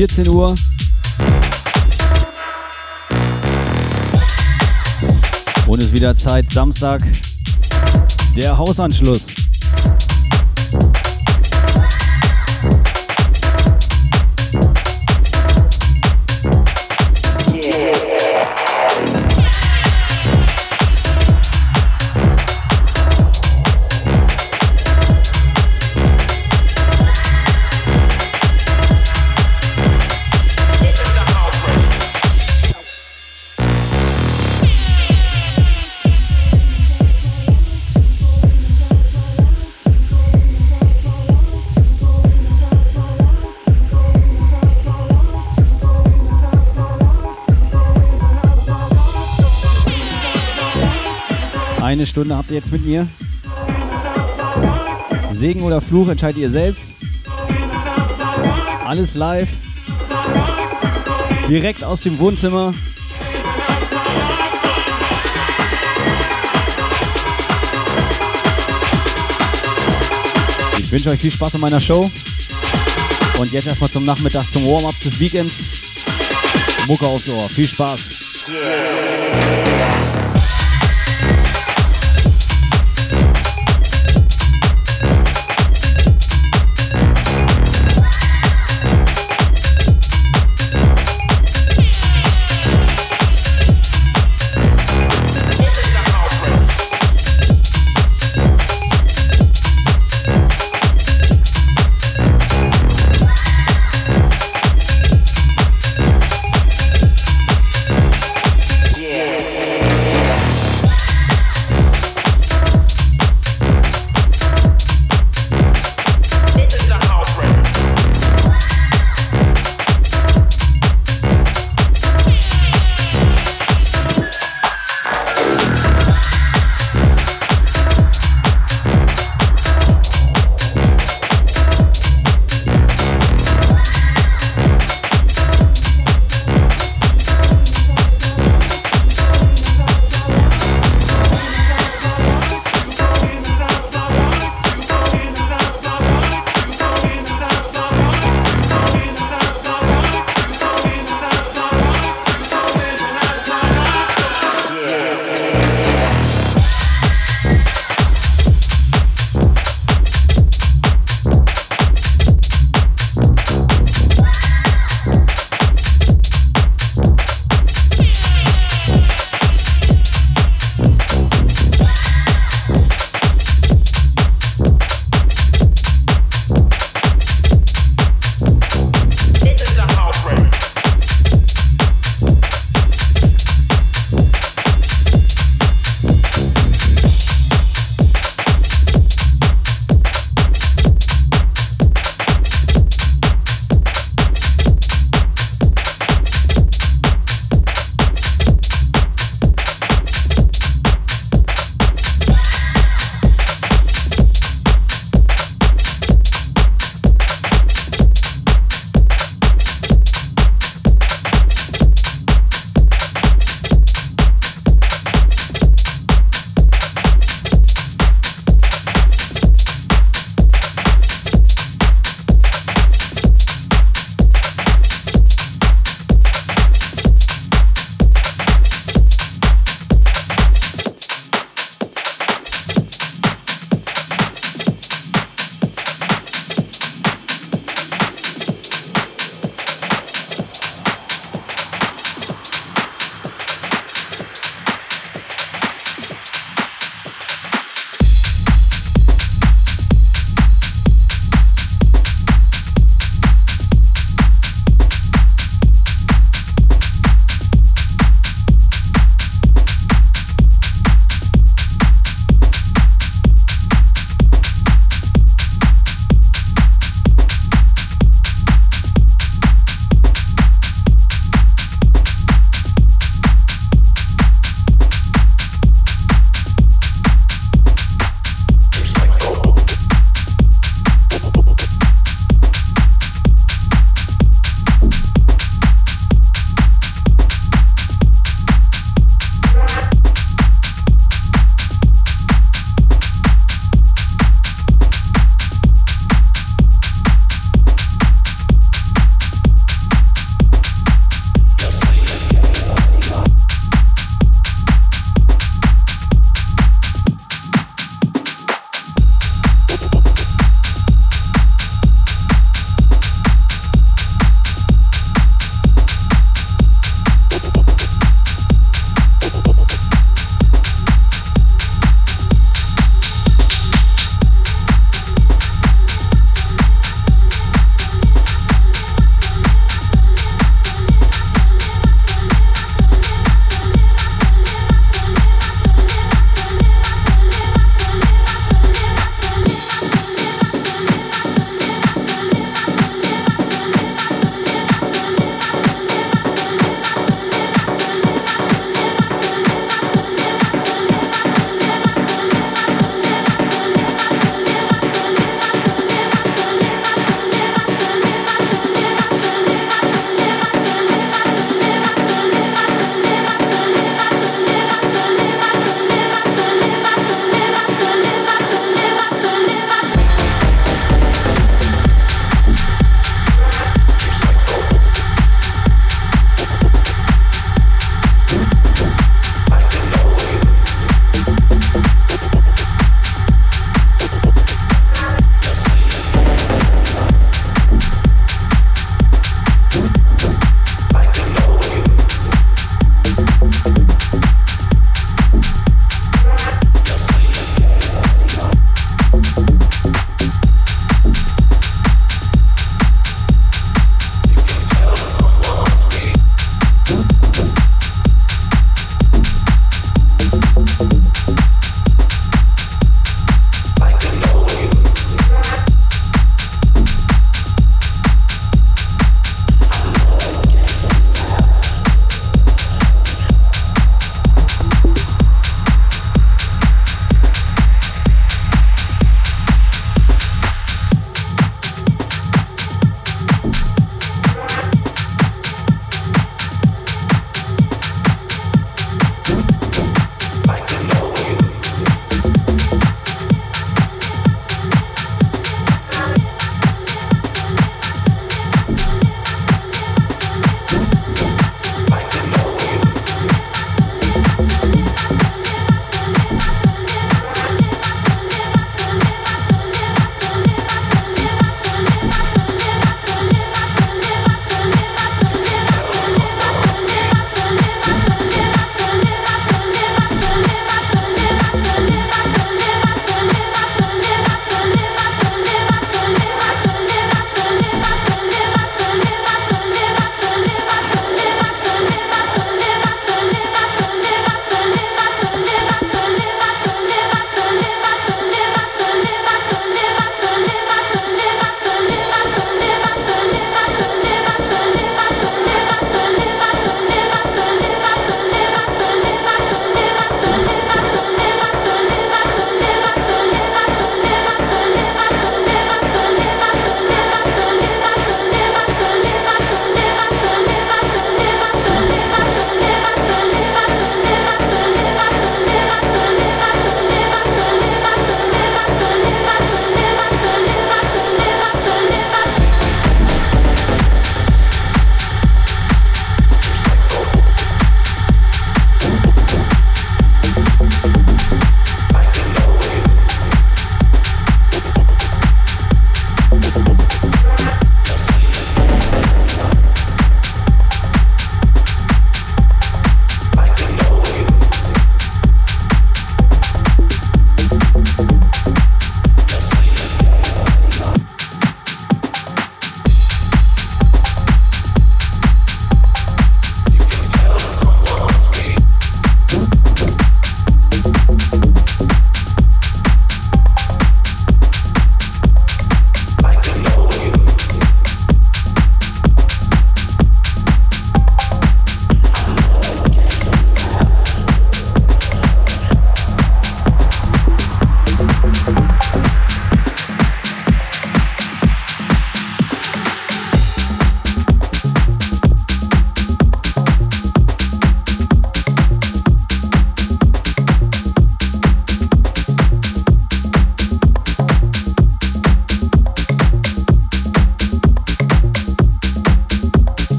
[0.00, 0.54] 14 Uhr.
[5.66, 7.02] Und es ist wieder Zeit, Samstag,
[8.34, 9.29] der Hausanschluss.
[52.20, 53.08] Stunde habt ihr jetzt mit mir.
[55.30, 56.94] Segen oder Fluch entscheidet ihr selbst.
[58.84, 59.48] Alles live.
[61.48, 62.74] Direkt aus dem Wohnzimmer.
[70.76, 72.10] Ich wünsche euch viel Spaß an meiner Show.
[73.38, 75.54] Und jetzt erstmal zum Nachmittag, zum Warm-up des Weekends.
[76.86, 77.48] Mucke aufs Ohr.
[77.48, 78.44] Viel Spaß.
[78.50, 79.69] Yeah.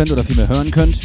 [0.00, 0.98] Könnt oder vielmehr hören könnt.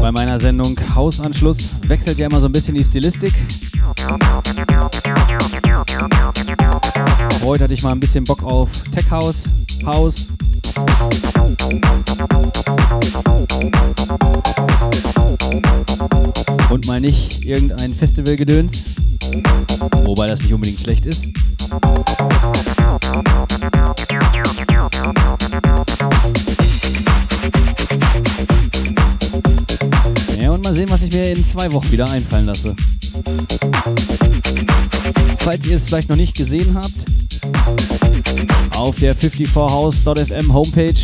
[0.00, 3.34] Bei meiner Sendung Hausanschluss wechselt ja immer so ein bisschen die Stilistik.
[7.42, 9.44] Heute hatte ich mal ein bisschen Bock auf Tech House,
[9.84, 10.28] House.
[16.70, 18.72] Und mal nicht irgendein Festivalgedöns.
[20.04, 21.37] Wobei das nicht unbedingt schlecht ist.
[30.98, 32.74] Was ich mir in zwei Wochen wieder einfallen lasse.
[35.38, 37.04] Falls ihr es vielleicht noch nicht gesehen habt,
[38.74, 40.94] auf der 54house.fm Homepage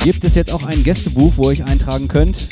[0.00, 2.48] gibt es jetzt auch ein Gästebuch, wo ihr euch eintragen könnt.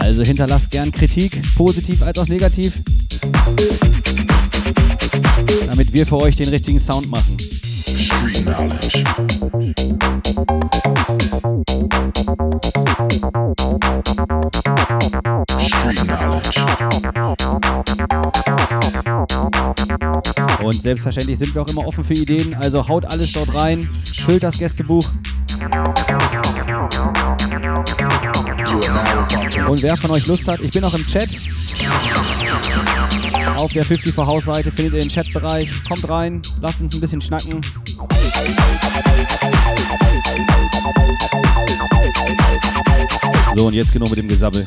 [0.00, 2.72] Also hinterlasst gern Kritik, positiv als auch negativ,
[5.68, 7.36] damit wir für euch den richtigen Sound machen.
[7.96, 10.23] Street Knowledge.
[20.64, 24.42] Und selbstverständlich sind wir auch immer offen für Ideen, also haut alles dort rein, füllt
[24.42, 25.06] das Gästebuch.
[29.68, 31.28] Und wer von euch Lust hat, ich bin auch im Chat.
[33.56, 35.68] Auf der 54 House Seite findet ihr den Chatbereich.
[35.84, 37.60] Kommt rein, lasst uns ein bisschen schnacken.
[43.54, 44.66] So, und jetzt genug mit dem Gesabbel.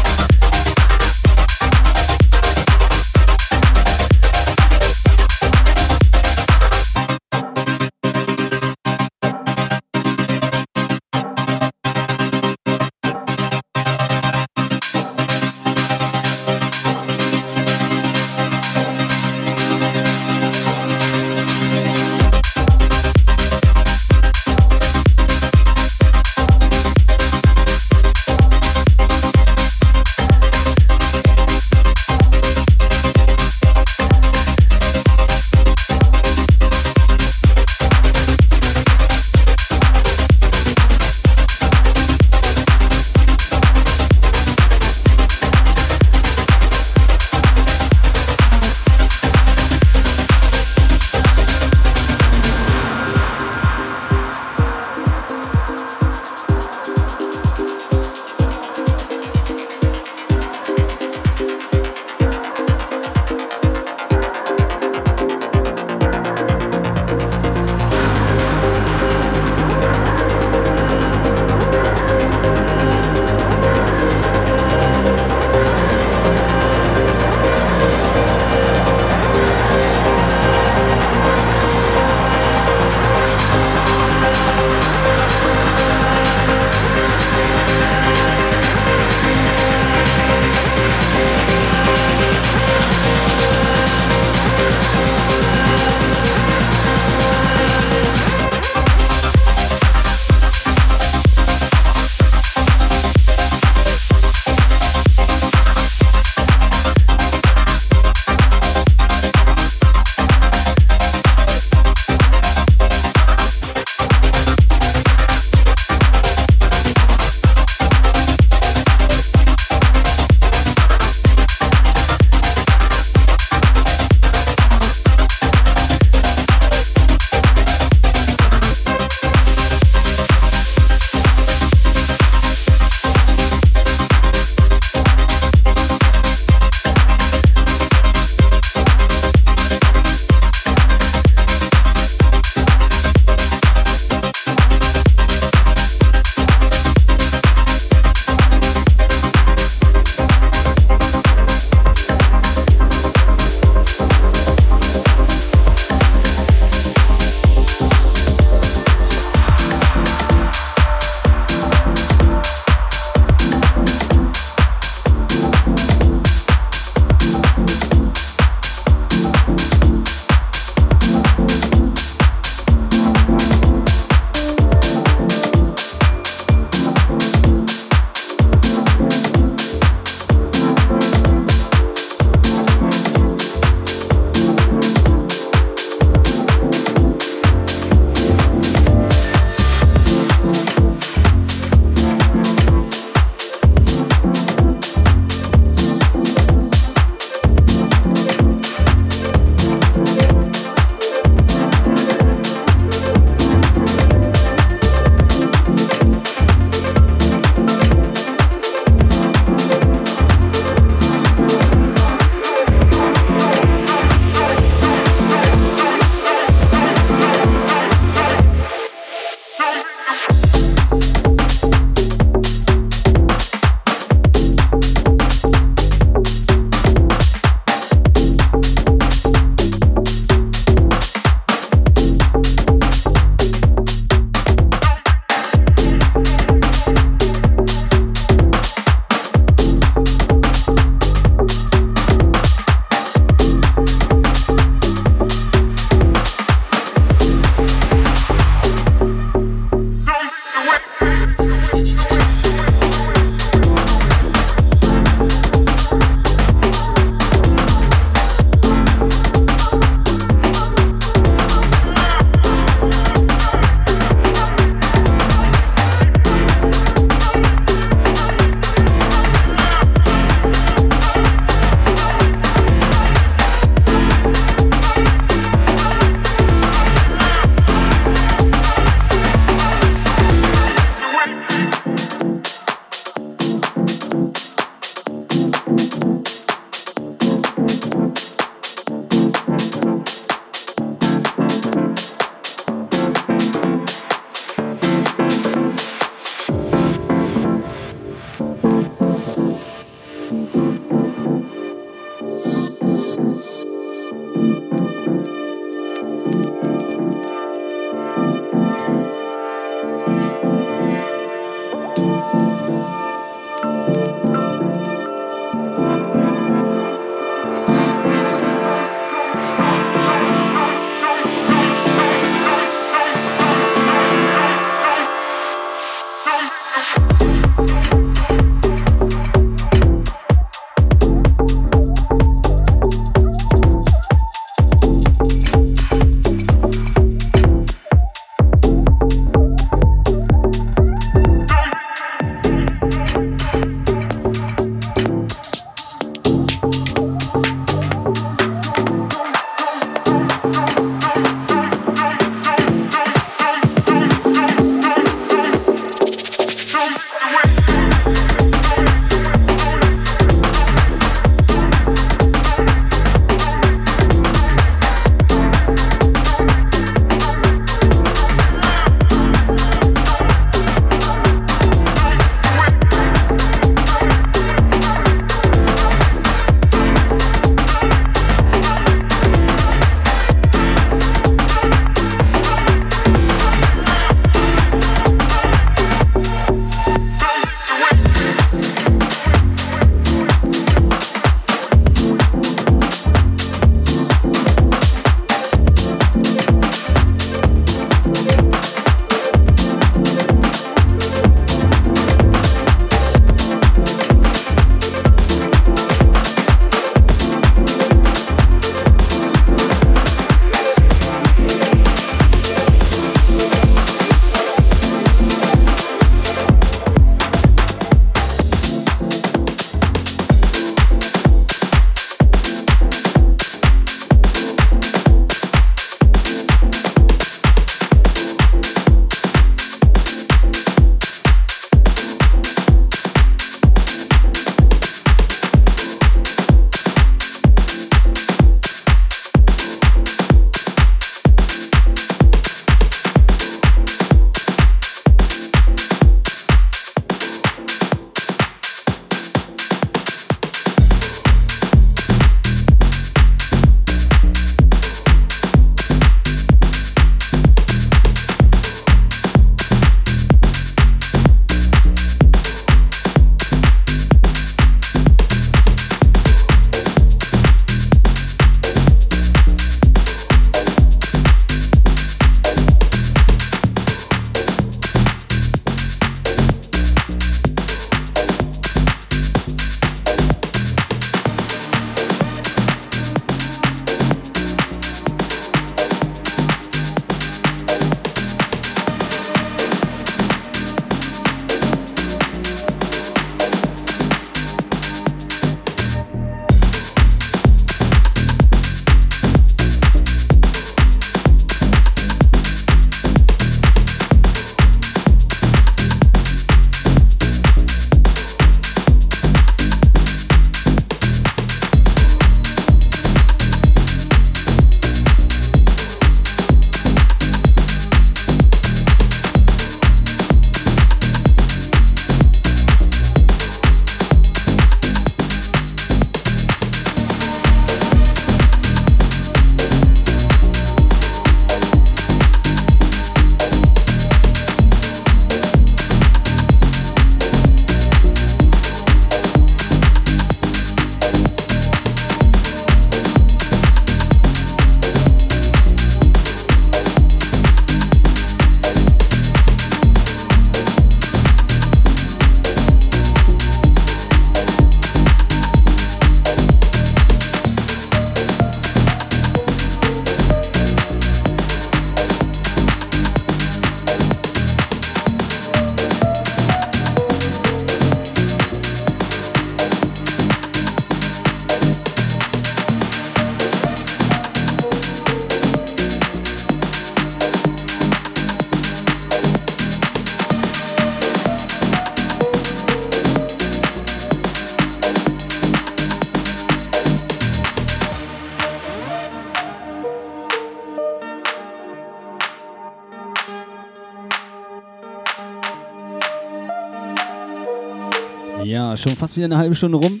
[598.84, 600.00] Schon fast wieder eine halbe Stunde rum.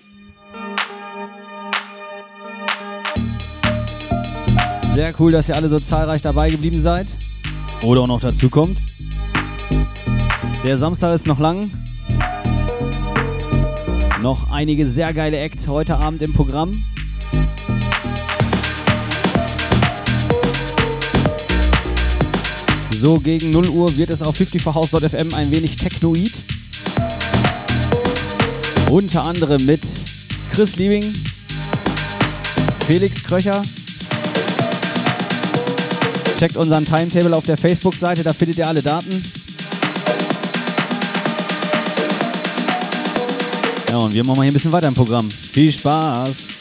[4.94, 7.16] Sehr cool, dass ihr alle so zahlreich dabei geblieben seid.
[7.82, 8.78] Oder auch noch dazu kommt.
[10.62, 11.70] Der Samstag ist noch lang.
[14.22, 16.84] Noch einige sehr geile Acts heute Abend im Programm.
[22.92, 26.43] So gegen 0 Uhr wird es auf 54house.fm ein wenig technoid.
[28.94, 29.80] Unter anderem mit
[30.52, 31.02] Chris Liebing,
[32.86, 33.60] Felix Kröcher.
[36.38, 39.10] Checkt unseren Timetable auf der Facebook-Seite, da findet ihr alle Daten.
[43.90, 45.28] Ja, und wir machen mal hier ein bisschen weiter im Programm.
[45.28, 46.53] Viel Spaß!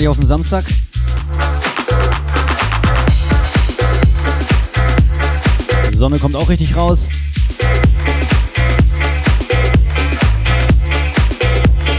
[0.00, 0.64] Langweilig auf dem Samstag.
[5.90, 7.08] Die Sonne kommt auch richtig raus.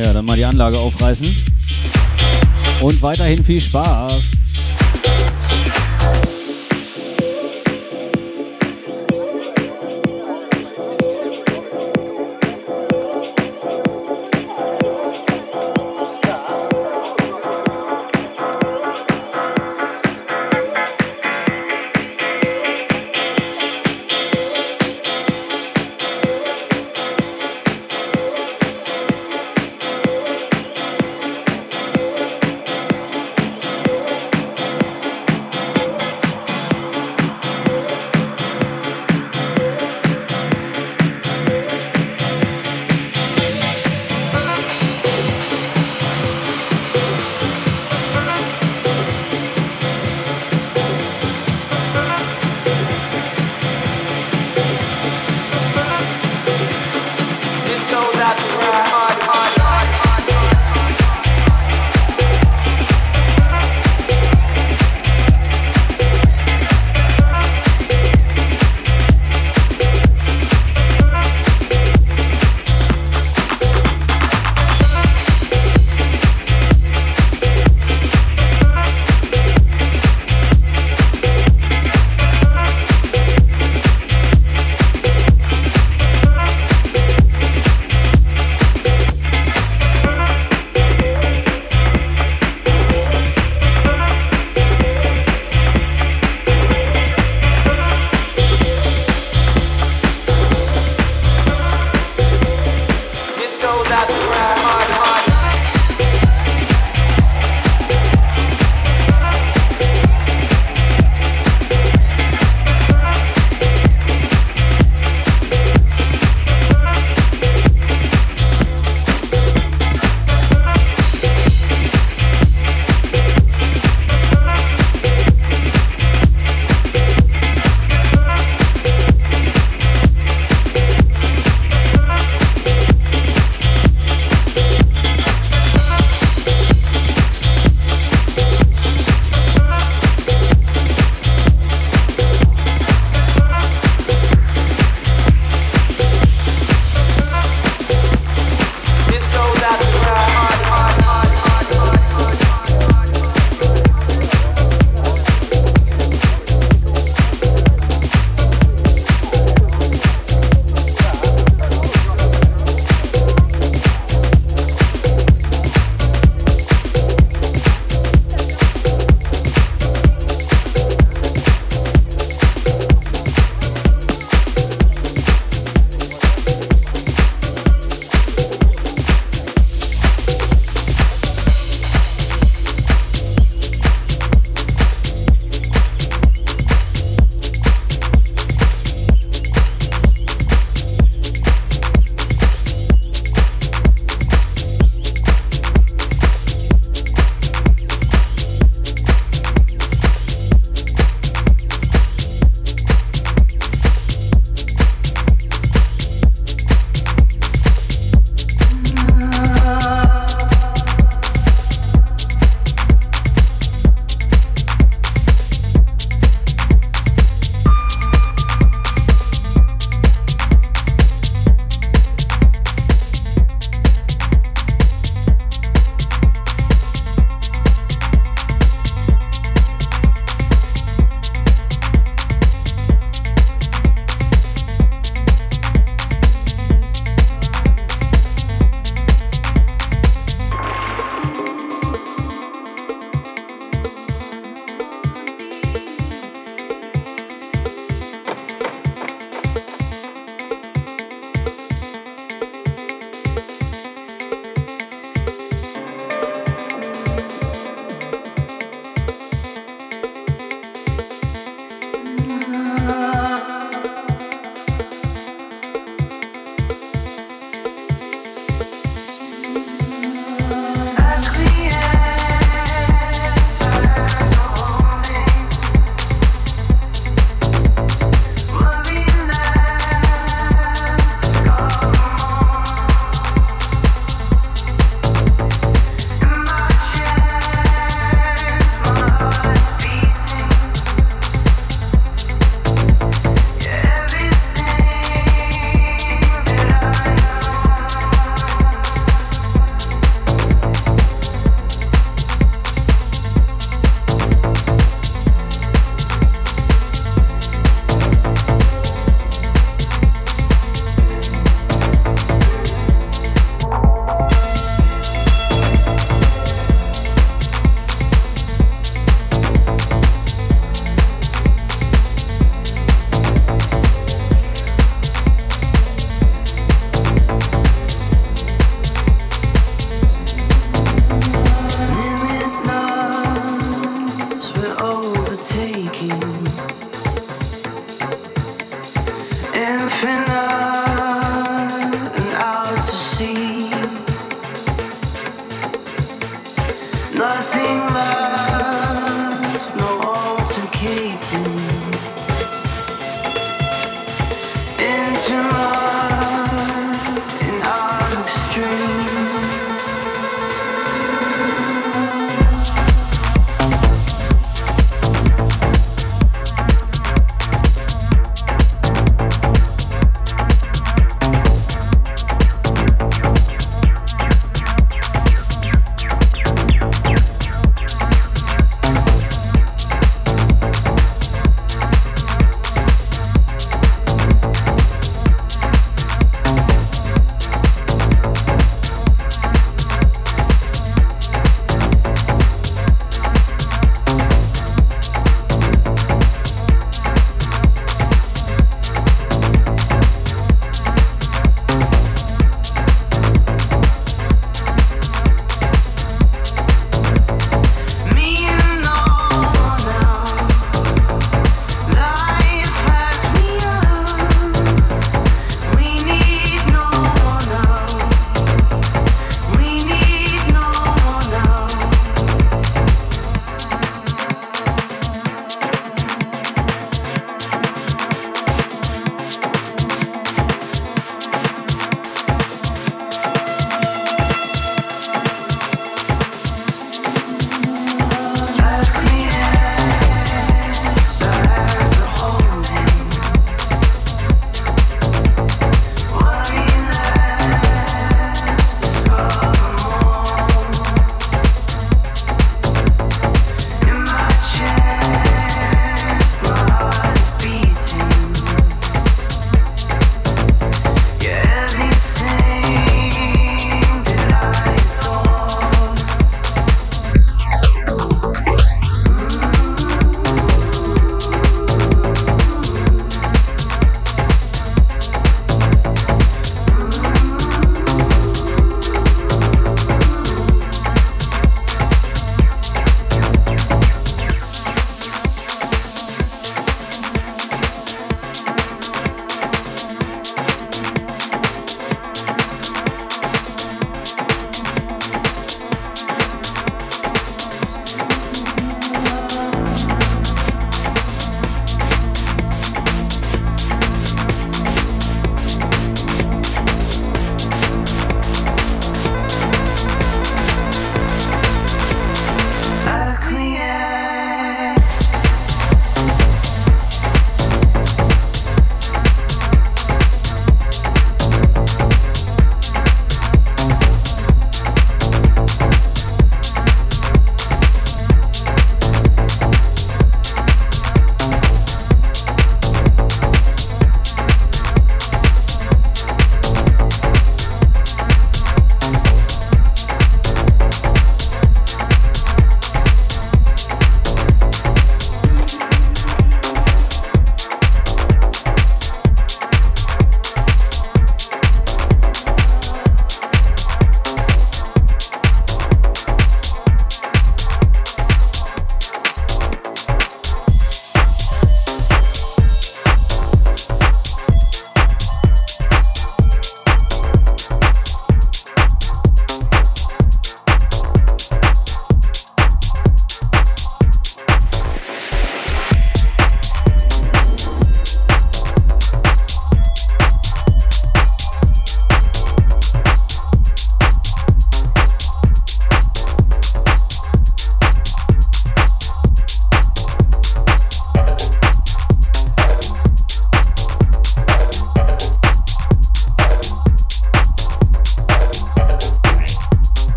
[0.00, 1.26] Ja, dann mal die Anlage aufreißen.
[2.80, 4.41] Und weiterhin viel Spaß.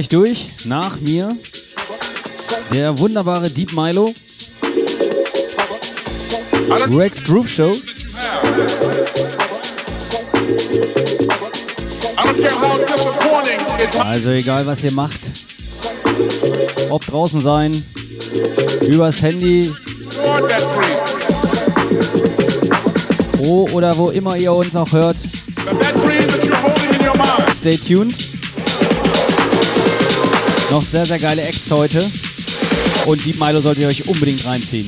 [0.00, 0.46] Gleich durch.
[0.64, 1.28] Nach mir
[2.72, 4.14] der wunderbare Deep Milo.
[6.94, 7.72] Rex Groove Show.
[13.98, 15.20] Also egal was ihr macht.
[16.90, 17.84] Ob draußen sein,
[18.88, 19.70] übers Handy.
[23.38, 25.16] Wo oder wo immer ihr uns auch hört.
[27.58, 28.29] Stay tuned.
[30.70, 31.98] Noch sehr, sehr geile Acts heute.
[33.06, 34.86] Und die Milo solltet ihr euch unbedingt reinziehen.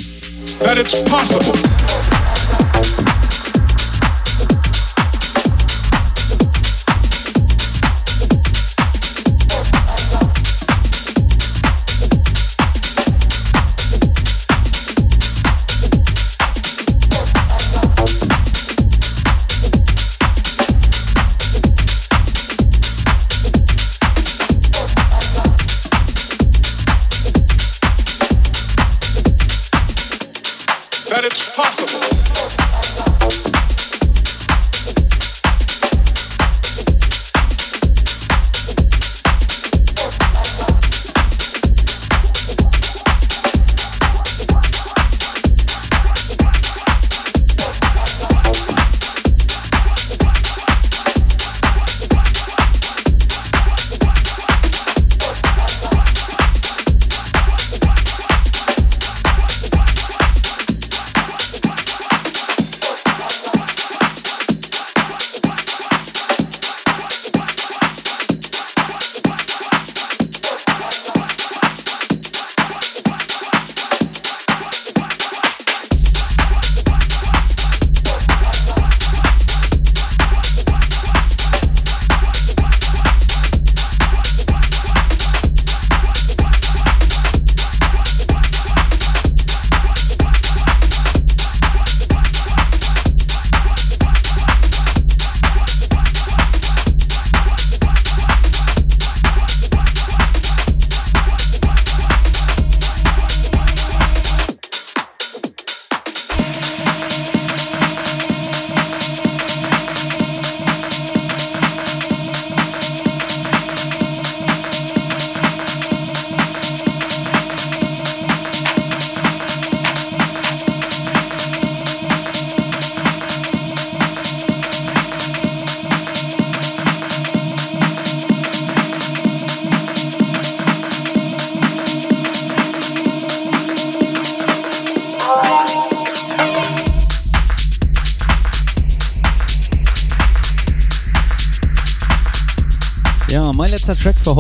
[0.61, 1.53] That it's possible.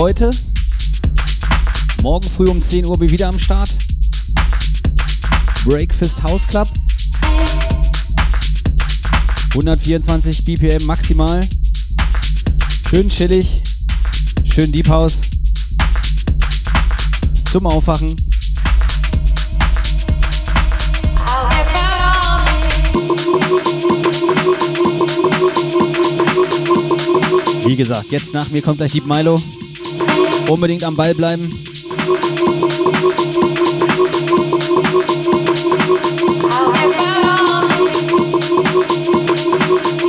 [0.03, 0.31] Heute.
[2.03, 3.71] Morgen früh um 10 Uhr bin ich wieder am Start.
[5.65, 6.69] Breakfast House Club.
[9.51, 11.49] 124 BPM maximal.
[12.91, 13.63] Schön chillig.
[14.53, 15.19] Schön Deep House.
[17.53, 18.17] Zum Aufwachen.
[27.65, 29.41] Wie gesagt, jetzt nach mir kommt gleich Deep Milo.
[30.53, 31.43] Unbedingt am Ball bleiben.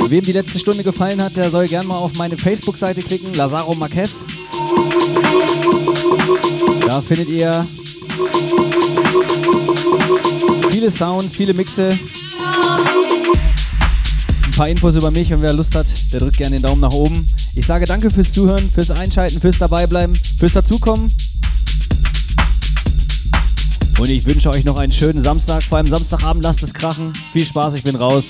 [0.06, 3.74] Wem die letzte Stunde gefallen hat, der soll gerne mal auf meine Facebook-Seite klicken, Lazaro
[3.76, 4.10] Marquez.
[6.88, 7.66] Da findet ihr
[10.70, 11.88] viele Sounds, viele Mixe,
[14.44, 16.92] ein paar Infos über mich und wer Lust hat, der drückt gerne den Daumen nach
[16.92, 17.26] oben.
[17.56, 21.08] Ich sage danke fürs Zuhören, fürs Einschalten, fürs Dabeibleiben, fürs Dazukommen.
[23.98, 27.12] Und ich wünsche euch noch einen schönen Samstag, vor allem Samstagabend lasst es krachen.
[27.32, 28.24] Viel Spaß, ich bin raus.